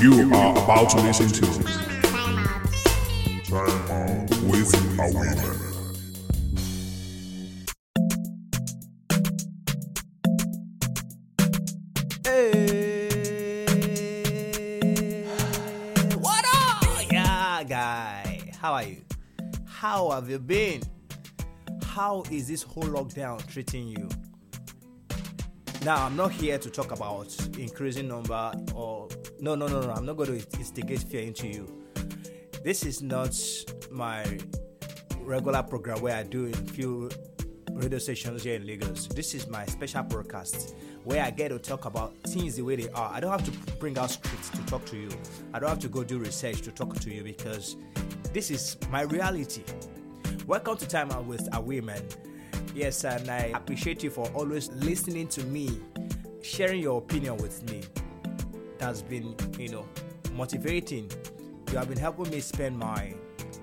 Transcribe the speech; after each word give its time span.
You 0.00 0.34
are 0.34 0.52
about 0.52 0.90
to 0.90 1.00
listen 1.00 1.28
to 1.28 1.46
Time 2.02 2.38
Out 3.90 4.30
with 4.42 4.74
a 4.74 5.12
Woman. 5.12 5.38
Hey, 12.24 12.84
what 16.16 16.44
up? 16.54 17.12
Yeah, 17.12 17.62
guy. 17.64 18.52
How 18.60 18.72
are 18.74 18.82
you? 18.82 19.02
How 19.64 20.10
have 20.10 20.28
you 20.28 20.38
been? 20.38 20.82
How 21.84 22.24
is 22.30 22.48
this 22.48 22.62
whole 22.62 22.84
lockdown 22.84 23.46
treating 23.46 23.88
you? 23.88 24.08
Now, 25.84 26.06
I'm 26.06 26.16
not 26.16 26.32
here 26.32 26.56
to 26.56 26.70
talk 26.70 26.92
about 26.92 27.36
increasing 27.58 28.08
number 28.08 28.52
or 28.74 29.06
no, 29.38 29.54
no, 29.54 29.66
no, 29.66 29.82
no. 29.82 29.90
I'm 29.90 30.06
not 30.06 30.16
going 30.16 30.40
to 30.40 30.58
instigate 30.58 31.00
fear 31.00 31.20
into 31.20 31.46
you. 31.46 31.84
This 32.62 32.86
is 32.86 33.02
not 33.02 33.38
my 33.90 34.24
regular 35.20 35.62
program 35.62 36.00
where 36.00 36.16
I 36.16 36.22
do 36.22 36.46
in 36.46 36.54
few 36.54 37.10
radio 37.72 37.98
stations 37.98 38.44
here 38.44 38.54
in 38.54 38.66
Lagos. 38.66 39.08
This 39.08 39.34
is 39.34 39.46
my 39.46 39.66
special 39.66 40.02
broadcast 40.04 40.74
where 41.04 41.22
I 41.22 41.30
get 41.30 41.48
to 41.48 41.58
talk 41.58 41.84
about 41.84 42.16
things 42.28 42.56
the 42.56 42.62
way 42.62 42.76
they 42.76 42.88
are. 42.88 43.12
I 43.12 43.20
don't 43.20 43.32
have 43.32 43.44
to 43.44 43.72
bring 43.74 43.98
out 43.98 44.10
scripts 44.10 44.48
to 44.48 44.64
talk 44.64 44.86
to 44.86 44.96
you. 44.96 45.10
I 45.52 45.58
don't 45.58 45.68
have 45.68 45.80
to 45.80 45.88
go 45.88 46.02
do 46.02 46.18
research 46.18 46.62
to 46.62 46.72
talk 46.72 46.98
to 47.00 47.10
you 47.12 47.22
because 47.22 47.76
this 48.32 48.50
is 48.50 48.78
my 48.90 49.02
reality. 49.02 49.64
Welcome 50.46 50.78
to 50.78 50.88
Time 50.88 51.10
Out 51.10 51.26
with 51.26 51.46
a 51.54 51.60
Women. 51.60 52.02
Yes, 52.74 53.04
and 53.04 53.28
I 53.30 53.52
appreciate 53.54 54.02
you 54.02 54.10
for 54.10 54.28
always 54.34 54.70
listening 54.72 55.28
to 55.28 55.44
me, 55.44 55.80
sharing 56.42 56.80
your 56.80 56.98
opinion 56.98 57.36
with 57.38 57.68
me. 57.70 57.82
That's 58.78 59.02
been, 59.02 59.34
you 59.58 59.68
know, 59.68 59.88
motivating. 60.34 61.10
You 61.70 61.78
have 61.78 61.88
been 61.88 61.98
helping 61.98 62.30
me 62.30 62.40
spend 62.40 62.78
my 62.78 63.14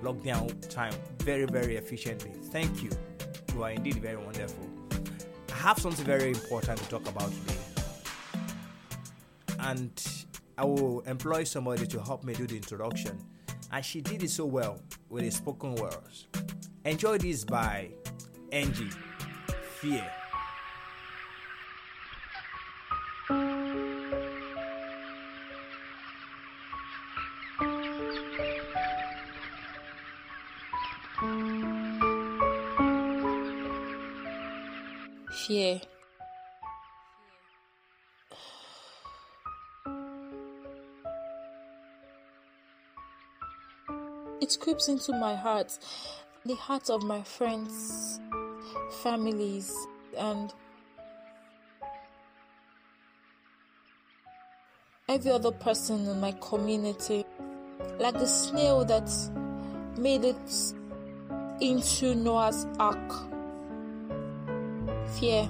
lockdown 0.02 0.68
time 0.68 0.94
very, 1.18 1.46
very 1.46 1.76
efficiently. 1.76 2.32
Thank 2.50 2.82
you. 2.82 2.90
You 3.54 3.62
are 3.62 3.70
indeed 3.70 3.96
very 3.96 4.16
wonderful. 4.16 4.68
I 5.50 5.56
have 5.56 5.78
something 5.78 6.04
very 6.04 6.30
important 6.30 6.78
to 6.78 6.88
talk 6.88 7.08
about 7.08 7.30
today. 7.30 7.58
And 9.60 10.24
I 10.58 10.64
will 10.64 11.00
employ 11.02 11.44
somebody 11.44 11.86
to 11.86 12.02
help 12.02 12.24
me 12.24 12.34
do 12.34 12.46
the 12.46 12.56
introduction. 12.56 13.18
And 13.70 13.84
she 13.84 14.00
did 14.00 14.22
it 14.22 14.30
so 14.30 14.44
well 14.44 14.80
with 15.08 15.24
the 15.24 15.30
spoken 15.30 15.74
words. 15.76 16.26
Enjoy 16.84 17.16
this 17.18 17.44
by 17.44 17.90
Angie. 18.52 18.90
Fear. 19.80 20.12
Fear. 35.46 35.80
It 44.42 44.58
creeps 44.60 44.88
into 44.88 45.12
my 45.12 45.34
heart, 45.34 45.78
the 46.44 46.54
heart 46.54 46.90
of 46.90 47.02
my 47.02 47.22
friends, 47.22 48.20
families, 49.02 49.74
and 50.16 50.52
every 55.08 55.30
other 55.30 55.52
person 55.52 56.06
in 56.06 56.20
my 56.20 56.32
community. 56.40 57.24
Like 57.98 58.14
the 58.14 58.26
snail 58.26 58.84
that 58.84 59.10
made 59.98 60.24
it 60.24 60.74
into 61.60 62.14
Noah's 62.14 62.66
Ark. 62.78 63.12
Fear. 65.18 65.48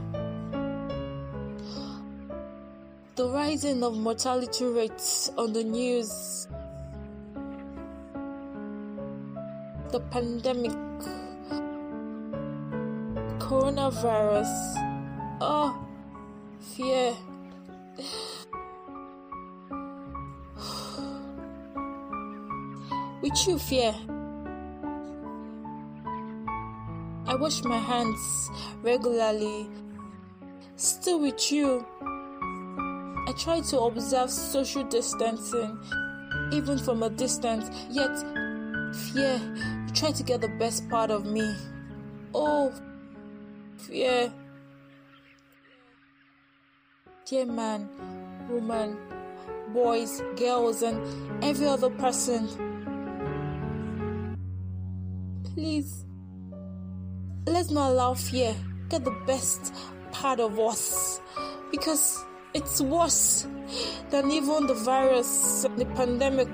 The 3.15 3.29
rising 3.29 3.83
of 3.83 3.97
mortality 3.97 4.65
rates 4.65 5.31
on 5.37 5.53
the 5.53 5.63
news. 5.63 6.49
The 9.91 10.01
pandemic. 10.11 10.92
Coronavirus. 13.53 14.49
Oh, 15.43 15.77
fear. 16.75 17.13
With 23.21 23.47
you, 23.47 23.59
fear. 23.59 23.95
I 27.27 27.35
wash 27.35 27.63
my 27.63 27.77
hands 27.77 28.51
regularly. 28.81 29.69
Still 30.77 31.21
with 31.21 31.53
you. 31.53 31.85
I 32.01 33.35
try 33.37 33.61
to 33.61 33.81
observe 33.81 34.31
social 34.31 34.85
distancing, 34.85 35.79
even 36.53 36.79
from 36.79 37.03
a 37.03 37.11
distance, 37.11 37.69
yet 37.91 38.17
fear 39.13 39.39
try 39.93 40.11
to 40.11 40.23
get 40.23 40.41
the 40.41 40.49
best 40.59 40.89
part 40.89 41.11
of 41.11 41.27
me. 41.27 41.55
Oh, 42.35 42.73
fear. 43.87 44.33
Dear 47.25 47.47
man, 47.47 47.89
woman, 48.49 48.97
boys, 49.73 50.23
girls, 50.37 50.83
and 50.83 50.99
every 51.43 51.67
other 51.67 51.91
person, 51.91 52.49
please 55.45 56.05
let's 57.47 57.71
not 57.71 57.91
allow 57.91 58.15
fear 58.15 58.55
get 58.89 59.05
the 59.05 59.17
best 59.27 59.75
part 60.13 60.41
of 60.41 60.59
us 60.59 61.21
because 61.71 62.25
it's 62.55 62.81
worse 62.81 63.47
than 64.11 64.31
even 64.31 64.67
the 64.67 64.75
virus 64.75 65.65
and 65.65 65.79
the 65.79 65.87
pandemic 65.87 66.49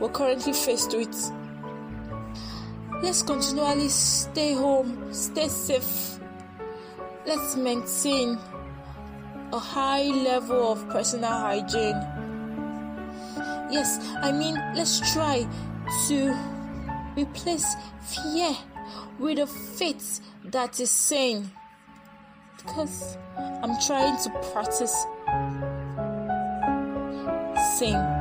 we're 0.00 0.08
currently 0.08 0.52
faced 0.52 0.96
with. 0.96 1.32
Let's 3.02 3.22
continually 3.22 3.88
stay 3.88 4.54
home, 4.54 5.12
stay 5.12 5.48
safe. 5.48 6.18
Let's 7.26 7.56
maintain 7.56 8.38
a 9.52 9.58
high 9.58 10.04
level 10.04 10.70
of 10.72 10.88
personal 10.90 11.30
hygiene. 11.30 12.00
Yes, 13.68 13.98
I 14.22 14.30
mean, 14.30 14.54
let's 14.76 15.12
try 15.12 15.44
to 16.06 16.36
replace 17.16 17.74
fear 18.00 18.56
with 19.18 19.40
a 19.40 19.46
faith 19.46 20.20
that 20.44 20.78
is 20.78 20.90
sane. 20.90 21.50
Because 22.58 23.16
I'm 23.36 23.76
trying 23.86 24.16
to 24.22 24.30
practice 24.52 24.94
sane. 27.76 28.15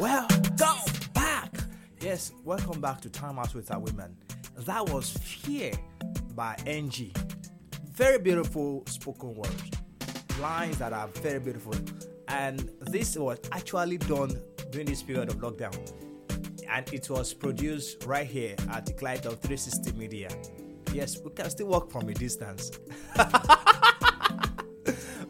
Welcome 0.00 0.78
back. 1.12 1.52
Yes, 2.00 2.32
welcome 2.42 2.80
back 2.80 3.02
to 3.02 3.10
Time 3.10 3.38
Out 3.38 3.54
with 3.54 3.70
Our 3.70 3.80
Women. 3.80 4.16
That 4.60 4.88
was 4.88 5.10
Fear 5.10 5.72
by 6.34 6.56
Angie. 6.66 7.12
Very 7.92 8.18
beautiful 8.18 8.82
spoken 8.86 9.34
words. 9.34 9.70
Lines 10.40 10.78
that 10.78 10.94
are 10.94 11.08
very 11.08 11.38
beautiful. 11.38 11.74
And 12.28 12.70
this 12.80 13.18
was 13.18 13.40
actually 13.52 13.98
done 13.98 14.40
during 14.70 14.86
this 14.86 15.02
period 15.02 15.28
of 15.28 15.36
lockdown. 15.36 15.76
And 16.70 16.90
it 16.94 17.10
was 17.10 17.34
produced 17.34 18.04
right 18.06 18.26
here 18.26 18.56
at 18.70 18.86
the 18.86 18.94
client 18.94 19.26
of 19.26 19.38
360 19.40 19.92
Media. 19.98 20.30
Yes, 20.94 21.20
we 21.22 21.30
can 21.32 21.50
still 21.50 21.66
work 21.66 21.90
from 21.90 22.08
a 22.08 22.14
distance. 22.14 22.70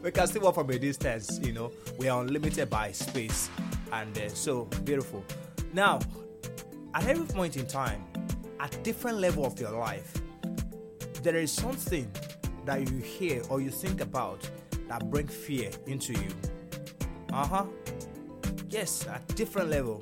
we 0.01 0.11
can 0.11 0.27
still 0.27 0.43
work 0.43 0.55
from 0.55 0.69
a 0.69 0.79
distance, 0.79 1.41
you 1.43 1.51
know. 1.51 1.73
We 1.97 2.07
are 2.07 2.21
unlimited 2.21 2.69
by 2.69 2.93
space. 2.93 3.49
And 3.91 4.17
uh, 4.17 4.29
so 4.29 4.65
beautiful. 4.83 5.23
Now, 5.73 5.99
at 6.93 7.07
every 7.07 7.25
point 7.25 7.57
in 7.57 7.67
time, 7.67 8.03
at 8.59 8.83
different 8.83 9.19
level 9.19 9.45
of 9.45 9.59
your 9.59 9.71
life, 9.71 10.21
there 11.23 11.35
is 11.35 11.51
something 11.51 12.09
that 12.65 12.89
you 12.89 12.97
hear 12.97 13.41
or 13.49 13.61
you 13.61 13.69
think 13.69 14.01
about 14.01 14.49
that 14.87 15.09
bring 15.09 15.27
fear 15.27 15.69
into 15.87 16.13
you. 16.13 16.29
Uh-huh. 17.33 17.65
Yes, 18.69 19.07
at 19.07 19.25
different 19.35 19.69
level. 19.69 20.01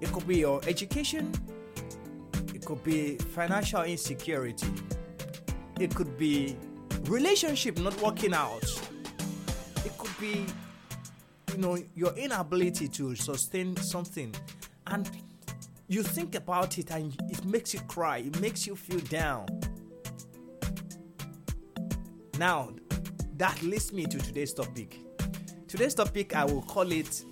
It 0.00 0.12
could 0.12 0.26
be 0.26 0.38
your 0.38 0.60
education, 0.66 1.32
it 2.54 2.64
could 2.64 2.82
be 2.82 3.16
financial 3.16 3.82
insecurity, 3.82 4.66
it 5.80 5.94
could 5.94 6.18
be 6.18 6.56
relationship 7.04 7.78
not 7.78 8.00
working 8.02 8.34
out, 8.34 8.64
it 9.84 9.96
could 9.96 10.18
be 10.20 10.46
you 11.54 11.60
know 11.60 11.78
your 11.94 12.12
inability 12.14 12.88
to 12.88 13.14
sustain 13.14 13.76
something 13.76 14.34
and 14.88 15.08
you 15.86 16.02
think 16.02 16.34
about 16.34 16.78
it 16.78 16.90
and 16.90 17.16
it 17.30 17.44
makes 17.44 17.72
you 17.72 17.80
cry 17.80 18.18
it 18.18 18.40
makes 18.40 18.66
you 18.66 18.74
feel 18.74 18.98
down. 19.00 19.46
Now 22.38 22.70
that 23.36 23.62
leads 23.62 23.92
me 23.92 24.04
to 24.06 24.18
today's 24.18 24.52
topic. 24.52 24.98
Today's 25.68 25.94
topic 25.94 26.34
i 26.34 26.44
will 26.44 26.62
call 26.62 26.90
it 26.90 27.24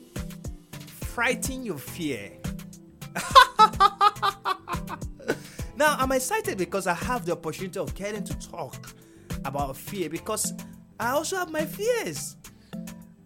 frighten 0.86 1.64
your 1.64 1.78
fear. 1.78 2.32
Now 5.74 5.96
i'm 5.98 6.12
excited 6.12 6.58
because 6.58 6.86
i 6.86 6.94
have 6.94 7.24
the 7.24 7.32
opportunity 7.32 7.80
of 7.80 7.92
getting 7.96 8.22
to 8.22 8.38
talk 8.38 8.94
about 9.44 9.76
fear 9.76 10.08
because 10.08 10.52
i 11.00 11.10
also 11.10 11.36
have 11.36 11.50
my 11.50 11.64
fears 11.64 12.36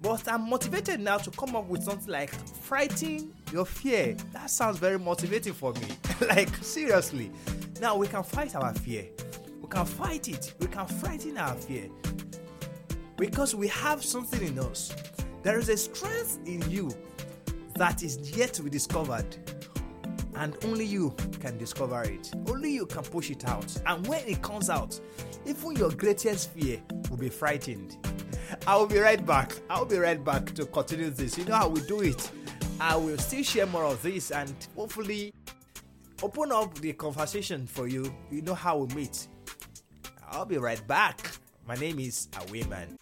but 0.07 0.29
I'm 0.29 0.49
motivated 0.49 1.01
now 1.01 1.19
to 1.19 1.33
come 1.33 1.57
up 1.57 1.67
with 1.67 1.83
something 1.83 2.13
like 2.13 2.31
frighten 2.31 3.33
your 3.53 3.65
fear. 3.65 4.15
That 4.33 4.51
sounds 4.51 4.79
very 4.79 5.01
motivating 5.01 5.53
for 5.53 5.73
me. 5.73 5.89
like, 6.29 6.55
seriously. 6.63 7.33
Now 7.81 7.97
we 7.97 8.07
can 8.07 8.23
fight 8.23 8.55
our 8.55 8.73
fear. 8.73 9.07
We 9.61 9.69
can 9.69 9.85
fight 9.85 10.29
it. 10.29 10.55
We 10.61 10.69
can 10.69 10.87
frighten 10.87 11.37
our 11.37 11.55
fear. 11.55 11.89
Because 13.17 13.57
we 13.57 13.67
have 13.67 14.05
something 14.05 14.41
in 14.47 14.61
us. 14.61 14.95
There 15.43 15.59
is 15.59 15.69
a 15.69 15.77
strength 15.77 16.39
in 16.47 16.69
you 16.71 16.93
that 17.75 18.05
is 18.05 18.37
yet 18.37 18.53
to 18.55 18.63
be 18.63 18.71
discovered. 18.71 19.37
And 20.37 20.57
only 20.67 20.85
you 20.85 21.17
can 21.41 21.59
discover 21.59 22.03
it. 22.03 22.31
Only 22.47 22.71
you 22.71 22.87
can 22.87 23.03
push 23.03 23.31
it 23.31 23.45
out. 23.49 23.77
And 23.87 24.07
when 24.07 24.25
it 24.29 24.41
comes 24.41 24.71
out, 24.71 25.01
even 25.45 25.75
your 25.75 25.91
greatest 25.91 26.51
fear 26.51 26.81
will 27.11 27.17
be 27.17 27.29
frightened. 27.29 27.97
I 28.67 28.77
will 28.77 28.87
be 28.87 28.99
right 28.99 29.25
back. 29.25 29.53
I 29.69 29.79
will 29.79 29.87
be 29.87 29.99
right 29.99 30.23
back 30.23 30.47
to 30.55 30.67
continue 30.67 31.11
this. 31.11 31.39
You 31.39 31.45
know 31.45 31.55
how 31.57 31.69
we 31.69 31.81
do 31.83 32.01
it. 32.03 32.31
I 32.81 32.97
will 32.97 33.19
still 33.19 33.43
share 33.43 33.67
more 33.67 33.85
of 33.85 34.03
this 34.03 34.31
and 34.31 34.55
hopefully 34.77 35.33
open 36.23 36.53
up 36.53 36.75
the 36.79 36.93
conversation 36.93 37.67
for 37.67 37.89
you. 37.89 38.13
You 38.31 38.43
know 38.43 38.55
how 38.55 38.79
we 38.79 38.95
meet. 38.95 39.29
I'll 40.29 40.45
be 40.45 40.59
right 40.59 40.87
back. 40.87 41.31
My 41.67 41.75
name 41.75 41.99
is 41.99 42.29
Awayman. 42.33 42.97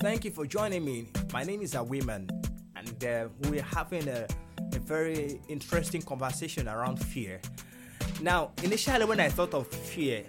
Thank 0.00 0.24
you 0.24 0.30
for 0.30 0.46
joining 0.46 0.84
me. 0.84 1.08
My 1.32 1.42
name 1.42 1.62
is 1.62 1.74
Awayman, 1.74 2.30
and 2.76 3.04
uh, 3.04 3.28
we're 3.50 3.62
having 3.62 4.06
a 4.08 4.26
a 4.74 4.78
very 4.78 5.40
interesting 5.48 6.02
conversation 6.02 6.68
around 6.68 6.96
fear. 6.96 7.40
Now, 8.20 8.52
initially, 8.62 9.04
when 9.04 9.20
I 9.20 9.28
thought 9.28 9.54
of 9.54 9.66
fear, 9.68 10.24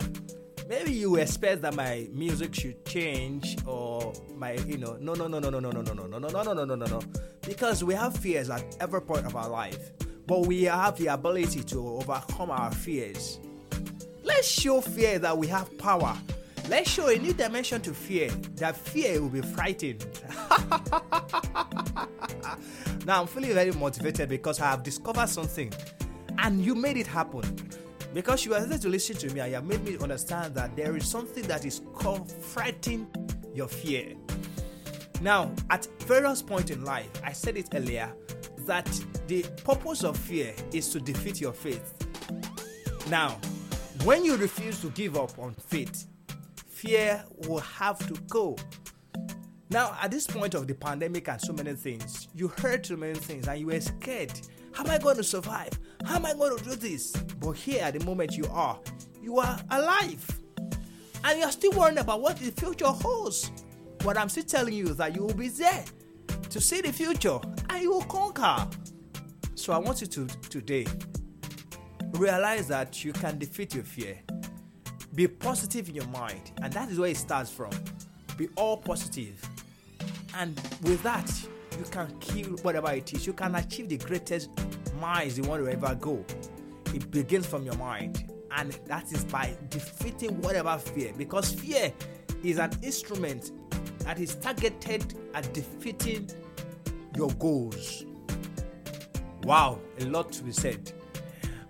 maybe 0.68 0.92
you 0.92 1.16
expect 1.16 1.62
that 1.62 1.74
my 1.76 2.08
music 2.12 2.54
should 2.54 2.86
change 2.86 3.58
or 3.66 4.14
my, 4.36 4.54
you 4.68 4.78
know, 4.78 4.98
no, 5.00 5.14
no, 5.14 5.28
no, 5.28 5.40
no, 5.40 5.50
no, 5.50 5.60
no, 5.60 5.72
no, 5.72 5.82
no, 5.82 5.94
no, 5.94 6.08
no, 6.08 6.18
no, 6.18 6.28
no, 6.30 6.42
no, 6.44 6.54
no, 6.54 6.66
no, 6.66 6.76
no, 6.76 6.86
no, 6.86 7.02
because 7.42 7.84
we 7.84 7.94
have 7.94 8.18
fears 8.18 8.50
at 8.50 8.64
every 8.80 9.02
point 9.02 9.26
of 9.26 9.36
our 9.36 9.50
life, 9.50 9.92
but 10.26 10.46
we 10.46 10.64
have 10.64 10.98
the 10.98 11.08
ability 11.08 11.64
to 11.64 11.88
overcome 11.88 12.52
our 12.52 12.72
fears. 12.72 13.40
Let's 14.24 14.48
show 14.48 14.82
fear 14.82 15.20
that 15.20 15.38
we 15.38 15.48
have 15.48 15.78
power. 15.78 16.18
Let's 16.70 16.90
show 16.90 17.08
a 17.08 17.18
new 17.18 17.32
dimension 17.32 17.80
to 17.82 17.94
fear. 17.94 18.30
That 18.56 18.76
fear 18.76 19.22
will 19.22 19.30
be 19.30 19.42
frightened. 19.42 20.06
now 23.06 23.22
I'm 23.22 23.28
feeling 23.28 23.54
very 23.54 23.72
motivated 23.72 24.28
because 24.28 24.60
I 24.60 24.72
have 24.72 24.84
discovered 24.84 25.30
something 25.30 25.72
and 26.40 26.60
you 26.60 26.76
made 26.76 26.98
it 26.98 27.08
happen. 27.08 27.44
Because 28.14 28.46
you 28.46 28.54
are 28.54 28.66
there 28.66 28.78
to 28.80 28.90
listen 28.90 29.16
to 29.18 29.34
me 29.34 29.40
and 29.40 29.50
you 29.50 29.56
have 29.56 29.66
made 29.66 29.84
me 29.86 29.98
understand 29.98 30.56
that 30.56 30.76
there 30.76 30.98
is 30.98 31.08
something 31.08 31.44
that 31.44 31.66
is 31.66 31.82
frightening 32.42 33.08
your 33.54 33.70
fear. 33.70 34.14
Now, 35.22 35.52
at 35.70 35.88
various 36.02 36.42
points 36.42 36.72
in 36.72 36.84
life, 36.84 37.10
I 37.24 37.32
said 37.32 37.56
it 37.56 37.70
earlier 37.74 38.12
that 38.66 38.88
the 39.28 39.44
purpose 39.64 40.04
of 40.04 40.18
fear 40.18 40.54
is 40.74 40.90
to 40.90 41.00
defeat 41.00 41.40
your 41.40 41.54
faith. 41.54 41.94
Now, 43.10 43.38
when 44.04 44.26
you 44.26 44.36
refuse 44.36 44.82
to 44.82 44.90
give 44.90 45.16
up 45.16 45.40
on 45.40 45.54
faith, 45.54 46.08
fear 46.78 47.24
will 47.48 47.60
have 47.60 47.98
to 48.08 48.14
go. 48.30 48.56
Now, 49.70 49.98
at 50.02 50.12
this 50.12 50.28
point 50.28 50.54
of 50.54 50.68
the 50.68 50.76
pandemic 50.76 51.28
and 51.28 51.42
so 51.42 51.52
many 51.52 51.74
things, 51.74 52.28
you 52.36 52.48
heard 52.48 52.86
so 52.86 52.96
many 52.96 53.16
things 53.16 53.48
and 53.48 53.60
you 53.60 53.68
were 53.68 53.82
scared. 53.82 54.32
How 54.74 54.84
am 54.84 54.92
I 54.92 54.98
going 55.00 55.18
to 55.18 55.24
survive? 55.24 55.72
How 56.06 56.18
am 56.18 56.26
I 56.26 56.34
going 56.34 56.58
to 56.58 56.64
do 56.64 56.76
this? 56.76 57.12
But 57.40 57.54
here, 57.54 57.84
at 57.84 57.98
the 57.98 58.06
moment 58.06 58.38
you 58.38 58.46
are, 58.52 58.80
you 59.22 59.40
are 59.40 59.60
alive. 59.72 60.26
And 61.24 61.40
you're 61.40 61.52
still 61.52 61.72
worrying 61.72 61.98
about 61.98 62.22
what 62.22 62.38
the 62.38 62.52
future 62.52 62.86
holds. 62.86 63.52
What 64.04 64.18
I'm 64.18 64.30
still 64.30 64.44
telling 64.44 64.76
you 64.76 64.94
that 64.94 65.16
you 65.16 65.24
will 65.24 65.34
be 65.34 65.50
there 65.50 65.84
to 66.50 66.62
see 66.62 66.82
the 66.82 66.94
future 66.94 67.40
and 67.70 67.82
you 67.82 67.92
will 67.92 68.04
conquer. 68.04 68.68
So 69.56 69.74
I 69.74 69.80
want 69.80 70.02
you 70.02 70.08
to 70.08 70.28
today 70.50 70.86
realize 72.12 72.68
that 72.68 73.04
you 73.04 73.14
can 73.14 73.40
defeat 73.40 73.74
your 73.74 73.84
fear. 73.84 74.20
Be 75.18 75.28
positive 75.28 75.90
in 75.90 75.96
your 75.96 76.08
mind, 76.10 76.52
and 76.62 76.72
that 76.74 76.92
is 76.92 77.00
where 77.00 77.10
it 77.10 77.18
starts 77.18 77.50
from. 77.50 77.72
Be 78.38 78.48
all. 78.56 78.84
And 80.36 80.56
with 80.84 81.02
that, 81.02 81.28
you 81.76 81.86
can 81.90 82.16
kill 82.20 82.50
whatever 82.58 82.92
it 82.92 83.12
is. 83.16 83.26
You 83.26 83.34
can 83.34 83.56
achieve 83.56 83.90
the 83.90 83.98
greatest 83.98 84.52
miles 85.02 85.36
you 85.36 85.44
want 85.46 85.66
to 85.66 85.72
ever 85.72 85.96
go. 85.96 86.24
It 86.94 87.10
begins 87.10 87.48
from 87.48 87.64
your 87.64 87.76
mind, 87.78 88.32
and 88.52 88.74
that 88.86 89.12
is 89.12 89.24
by 89.24 89.58
defeating 89.70 90.40
whatever 90.44 90.78
fear. 90.78 91.12
Because 91.18 91.52
fear 91.52 91.92
is 92.44 92.60
an 92.60 92.74
instrument 92.84 93.54
that 94.02 94.20
is 94.20 94.36
targeted 94.36 95.16
at 95.34 95.52
defeating 95.52 96.30
your 97.16 97.32
goals. 97.40 98.06
Wow, 99.42 99.80
a 100.00 100.06
lot 100.06 100.32
to 100.34 100.44
be 100.44 100.52
said. 100.52 100.94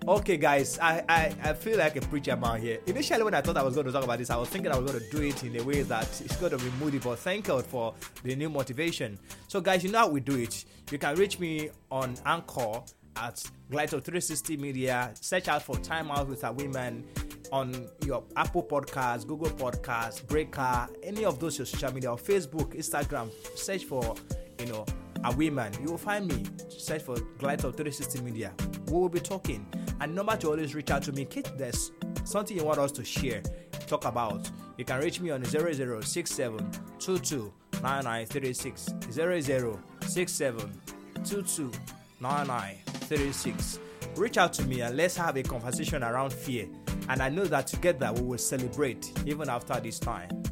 Okay, 0.07 0.37
guys, 0.37 0.79
I, 0.79 1.03
I, 1.09 1.35
I 1.43 1.53
feel 1.53 1.77
like 1.77 1.97
a 1.97 1.99
preacher 1.99 2.37
man 2.37 2.61
here. 2.61 2.79
Initially, 2.85 3.23
when 3.23 3.33
I 3.33 3.41
thought 3.41 3.57
I 3.57 3.63
was 3.63 3.73
going 3.73 3.87
to 3.87 3.91
talk 3.91 4.05
about 4.05 4.19
this, 4.19 4.29
I 4.29 4.37
was 4.37 4.47
thinking 4.47 4.71
I 4.71 4.79
was 4.79 4.89
going 4.89 5.03
to 5.03 5.09
do 5.09 5.21
it 5.21 5.43
in 5.43 5.59
a 5.59 5.63
way 5.63 5.81
that 5.81 6.05
it's 6.21 6.37
going 6.37 6.53
to 6.53 6.57
be 6.57 6.71
moody, 6.79 6.97
but 6.97 7.19
thank 7.19 7.47
God 7.47 7.65
for 7.65 7.93
the 8.23 8.33
new 8.33 8.49
motivation. 8.49 9.19
So, 9.49 9.59
guys, 9.59 9.83
you 9.83 9.91
know 9.91 9.99
how 9.99 10.07
we 10.07 10.21
do 10.21 10.37
it. 10.37 10.63
You 10.91 10.97
can 10.97 11.17
reach 11.17 11.39
me 11.39 11.71
on 11.91 12.15
Anchor 12.25 12.83
at 13.17 13.43
Glyto 13.69 14.01
360 14.01 14.55
Media. 14.55 15.11
Search 15.19 15.49
out 15.49 15.61
for 15.61 15.75
Time 15.75 16.09
Out 16.09 16.29
with 16.29 16.43
Awayman 16.43 17.03
on 17.51 17.89
your 18.05 18.23
Apple 18.37 18.63
Podcasts, 18.63 19.27
Google 19.27 19.49
Podcasts, 19.49 20.25
Breaker, 20.25 20.87
any 21.03 21.25
of 21.25 21.37
those 21.37 21.57
social 21.57 21.93
media, 21.93 22.11
or 22.11 22.17
Facebook, 22.17 22.77
Instagram. 22.77 23.29
Search 23.57 23.83
for, 23.83 24.15
you 24.57 24.67
know, 24.67 24.85
Awayman. 25.25 25.77
You 25.81 25.91
will 25.91 25.97
find 25.97 26.29
me. 26.29 26.45
Search 26.69 27.01
for 27.01 27.15
Glyto 27.15 27.75
360 27.75 28.21
Media. 28.21 28.53
We 28.85 28.93
will 28.93 29.09
be 29.09 29.19
talking. 29.19 29.67
And 29.99 30.13
number 30.13 30.37
to 30.37 30.49
always 30.49 30.75
reach 30.75 30.91
out 30.91 31.03
to 31.03 31.11
me 31.11 31.25
case 31.25 31.45
there's 31.57 31.91
something 32.23 32.55
you 32.55 32.63
want 32.63 32.79
us 32.79 32.91
to 32.93 33.03
share, 33.03 33.41
talk 33.87 34.05
about. 34.05 34.49
You 34.77 34.85
can 34.85 35.01
reach 35.01 35.19
me 35.19 35.31
on 35.31 35.43
0067 35.43 36.71
22 36.99 37.53
9936. 37.81 38.93
0067 39.11 40.81
22 41.13 41.71
9936. 42.19 43.79
Reach 44.15 44.37
out 44.37 44.53
to 44.53 44.63
me 44.63 44.81
and 44.81 44.95
let's 44.97 45.15
have 45.17 45.35
a 45.37 45.43
conversation 45.43 46.03
around 46.03 46.31
fear. 46.33 46.67
And 47.09 47.21
I 47.21 47.29
know 47.29 47.45
that 47.45 47.67
together 47.67 48.11
we 48.13 48.21
will 48.21 48.37
celebrate 48.37 49.11
even 49.25 49.49
after 49.49 49.79
this 49.79 49.99
time. 49.99 50.43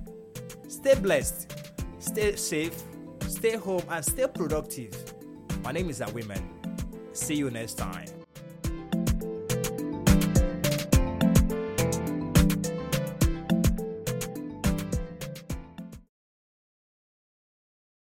Stay 0.67 0.95
blessed, 0.95 1.51
stay 1.99 2.35
safe, 2.35 2.81
stay 3.27 3.55
home, 3.55 3.83
and 3.89 4.03
stay 4.03 4.27
productive. 4.27 5.13
My 5.63 5.71
name 5.71 5.89
is 5.89 5.99
Awayman. 5.99 6.43
See 7.13 7.35
you 7.35 7.49
next 7.49 7.75
time. 7.75 8.14